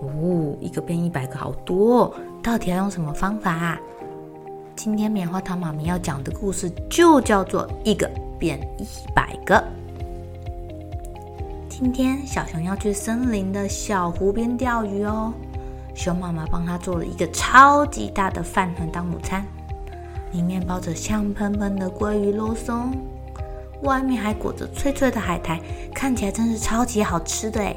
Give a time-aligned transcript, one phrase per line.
[0.00, 2.14] 哦，一个变一百个，好多！
[2.42, 3.78] 到底要用什么方法啊？
[4.76, 9.62] 今天棉花糖妈咪要讲的故事就叫做“一个变一百个”。
[11.68, 15.32] 今天小熊要去森林的小湖边钓鱼哦。
[15.94, 19.44] 熊妈妈帮他做了一个超级大的饭团当午餐，
[20.32, 22.92] 里面包着香喷喷的鲑鱼肉松，
[23.82, 25.60] 外面还裹着脆脆的海苔，
[25.92, 27.74] 看起来真是超级好吃的诶。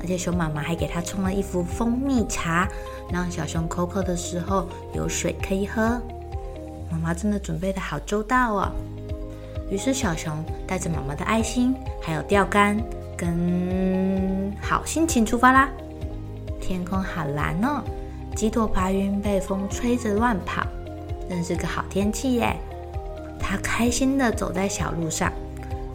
[0.00, 2.68] 而且熊妈妈还给它冲了一壶蜂蜜茶，
[3.12, 6.00] 让小熊口渴的时候有水可以喝。
[6.90, 8.72] 妈妈真的准备得好周到哦。
[9.70, 10.32] 于是小熊
[10.66, 12.80] 带着妈妈的爱心，还有钓竿
[13.16, 15.68] 跟好心情出发啦。
[16.60, 17.82] 天空好蓝哦，
[18.34, 20.66] 几朵白云被风吹着乱跑，
[21.28, 22.56] 真是个好天气耶。
[23.38, 25.32] 他开心地走在小路上，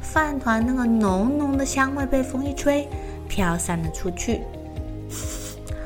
[0.00, 2.88] 饭团那个浓浓的香味被风一吹。
[3.28, 4.40] 飘散了出去，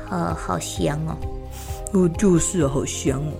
[0.09, 1.17] 呃，好香哦！
[1.93, 3.31] 哦，就是好香哦。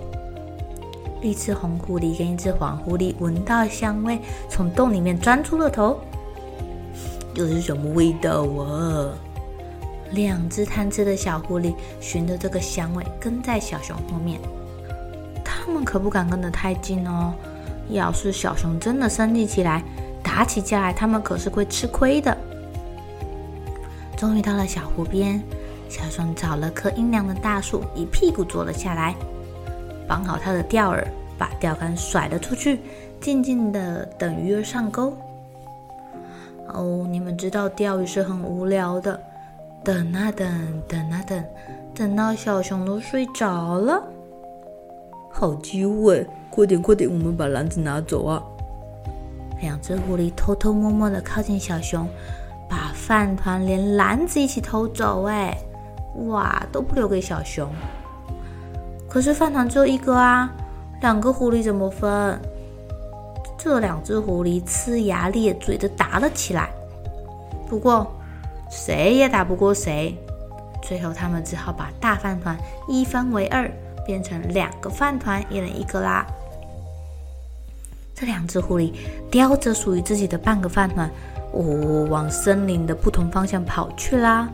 [1.22, 4.20] 一只红狐狸跟一只黄狐狸闻到香味，
[4.50, 6.00] 从洞里面钻出了头。
[7.34, 9.14] 这是什么味道啊？
[10.12, 14.40] 两只贪吃的小狐狸循着这个香味跟在小熊后面，
[15.46, 17.34] 他们可不敢跟得太近哦。
[17.90, 19.84] 要是小熊真的生气起来，
[20.22, 22.36] 打起架来，他们可是会吃亏的。
[24.22, 25.42] 终于到了小湖边，
[25.90, 29.16] 小熊找了棵阴凉的大树，一屁股坐了下来，
[30.08, 31.04] 绑好他的钓饵，
[31.40, 32.82] 把钓竿甩了出去，
[33.20, 35.12] 静静的等鱼儿上钩。
[36.68, 39.20] 哦，你们知道钓鱼是很无聊的，
[39.84, 40.48] 等啊等，
[40.88, 41.44] 等啊等，
[41.96, 44.04] 等到小熊都睡着了。
[45.32, 48.44] 好机会，快点快点，我们把篮子拿走啊！
[49.62, 52.08] 两只狐狸偷偷摸摸的靠近小熊。
[53.12, 55.54] 饭团连篮子一起偷走，哎，
[56.28, 57.70] 哇，都不留给小熊。
[59.10, 60.50] 可是饭团只有一个啊，
[61.02, 62.40] 两个狐狸怎么分？
[63.58, 66.70] 这两只狐狸呲牙咧嘴的打了起来。
[67.68, 68.10] 不过
[68.70, 70.18] 谁也打不过谁，
[70.82, 72.58] 最后他们只好把大饭团
[72.88, 73.70] 一分为二，
[74.06, 76.26] 变成两个饭团，一人一个啦。
[78.16, 78.94] 这两只狐狸
[79.30, 81.12] 叼着属于自己的半个饭团。
[81.54, 84.48] 哦，往森林的不同方向跑去啦！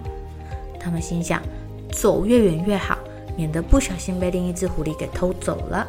[0.79, 1.41] 他们心想，
[1.91, 2.97] 走越远越好，
[3.35, 5.85] 免得不小心被另一只狐狸给偷走了。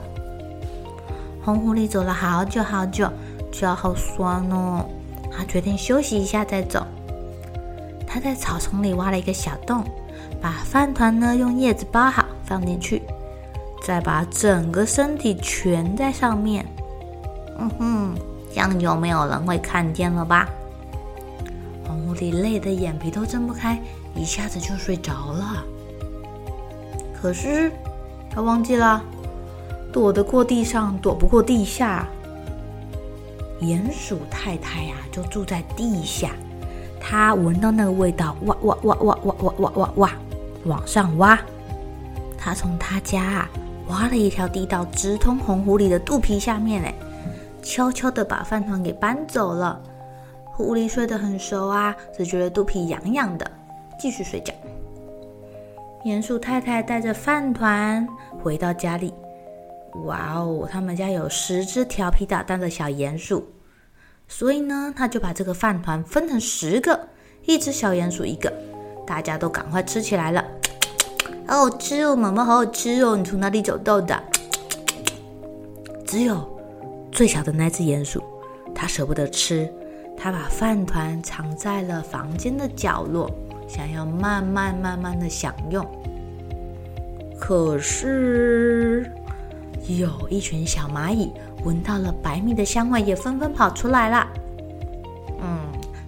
[1.43, 3.09] 红狐狸走了好久好久，
[3.51, 4.85] 脚好酸哦，
[5.31, 6.87] 他决定休息一下再走。
[8.07, 9.85] 他在草丛里挖了一个小洞，
[10.43, 13.03] 把饭团呢用叶子包好放进去，
[13.83, 16.67] 再把整个身体蜷在上面。
[17.59, 18.15] 嗯哼，
[18.51, 20.49] 这样就没有人会看见了吧？
[22.21, 23.81] 累得眼皮都睁不开，
[24.15, 25.65] 一下子就睡着了。
[27.21, 27.73] 可是
[28.31, 29.03] 他忘记了，
[29.93, 32.07] 躲得过地上，躲不过地下。
[33.61, 36.31] 鼹鼠太太呀，就住在地下。
[37.01, 40.13] 她闻到那个味道，哇哇哇哇哇哇哇哇哇，
[40.65, 41.39] 往上挖。
[42.37, 43.51] 她从她家啊
[43.89, 46.95] 挖了一条地道，直通红狐狸的肚皮下面，哎，
[47.63, 49.81] 悄悄的把饭团给搬走了。
[50.59, 53.49] 狐狸睡得很熟啊，只觉得肚皮痒痒的，
[53.97, 54.53] 继续睡觉。
[56.05, 58.05] 鼹鼠太太带着饭团
[58.43, 59.15] 回到家里，
[60.05, 63.47] 哇哦，他们家有十只调皮捣蛋的小鼹鼠，
[64.27, 67.07] 所以呢，他就把这个饭团分成十个，
[67.45, 68.53] 一只小鼹鼠一个，
[69.07, 70.45] 大家都赶快吃起来了。
[71.47, 74.21] 好好吃哦，妈妈好好吃哦，你从哪里找到的？
[76.05, 76.45] 只有
[77.13, 78.21] 最小的那只鼹鼠，
[78.75, 79.73] 它舍不得吃。
[80.21, 83.31] 他把饭团藏在了房间的角落，
[83.69, 85.87] 想要慢慢慢慢的享用。
[87.39, 89.11] 可是，
[89.87, 91.33] 有一群小蚂蚁
[91.65, 94.27] 闻到了白米的香味，也纷纷跑出来了。
[95.41, 95.61] 嗯，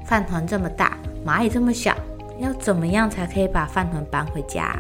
[0.05, 1.95] 饭团这么大，蚂蚁这么小，
[2.41, 4.77] 要怎么样才可以把饭团搬回家？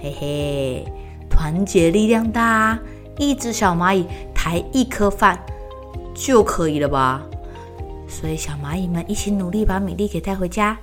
[0.00, 0.84] 嘿嘿，
[1.28, 2.78] 团结力量大，
[3.18, 5.38] 一只小蚂蚁抬一颗饭
[6.14, 7.22] 就可以了吧？
[8.12, 10.76] 所以小蚂蚁们一起努力，把米粒给带回家。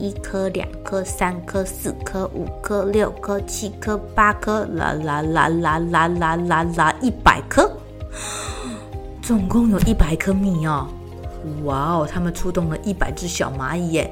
[0.00, 7.70] 一颗、两颗、三颗、四颗、五颗、六颗、七颗、八颗，啦啦啦啦啦啦啦啦，一百颗，
[9.22, 10.88] 总共有一百颗米哦！
[11.62, 14.10] 哇哦，他们出动了一百只小蚂蚁耶！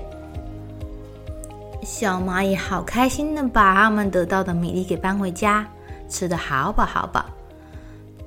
[1.82, 5.66] 小蚂蚁好开心的把他们得到的米粒给搬回家，
[6.08, 7.24] 吃得好饱好饱。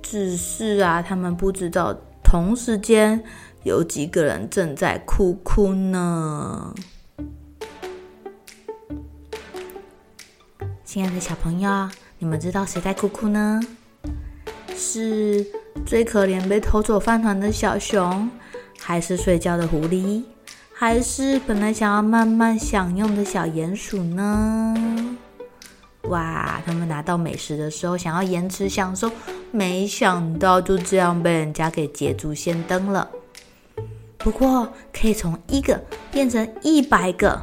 [0.02, 3.20] 只是啊，他们不知道同时间
[3.66, 6.72] 有几个人正在哭哭呢。
[10.84, 11.90] 亲爱的小朋友，
[12.20, 13.60] 你们知道谁在哭哭呢？
[14.76, 15.44] 是
[15.84, 18.30] 最可怜被偷走饭团的小熊，
[18.80, 20.22] 还是睡觉的狐狸，
[20.72, 24.76] 还是本来想要慢慢享用的小鼹鼠呢？
[26.04, 26.62] 哇！
[26.64, 29.12] 他们拿到美食的时候想要延迟享受，
[29.52, 33.10] 没想到就这样被人家给捷足先登了。
[34.26, 35.80] 不过可以从一个
[36.12, 37.40] 变成一百个，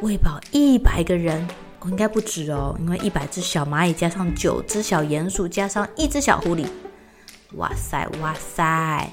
[0.00, 1.46] 喂饱一百个人。
[1.84, 6.66] 应该不止哦，因为一百只小蚂蚁加上九只小鼹鼠加上一只小狐狸，
[7.54, 9.08] 哇塞哇塞！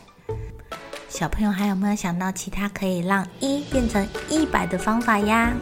[1.08, 5.54] 小朋友还有没有想到其他可以让一变成一百的方法呀？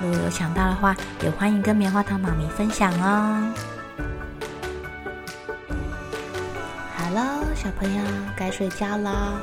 [0.00, 3.52] 如果有想到的话，也欢迎跟棉花糖妈咪分享哦。
[6.96, 8.02] 好了，小朋友
[8.36, 9.42] 该睡觉了，